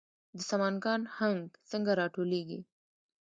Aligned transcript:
د 0.37 0.39
سمنګان 0.49 1.01
هنګ 1.17 1.41
څنګه 1.69 1.91
راټولیږي؟ 2.01 2.59